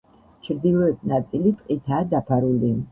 ჩრდილოეთ 0.47 1.05
ნაწილი 1.13 1.55
ტყითაა 1.61 2.13
დაფარული. 2.17 2.79